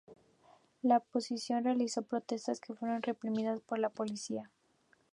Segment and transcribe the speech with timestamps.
[0.81, 4.49] La oposición realizó protestas que fueron reprimidas por la policía.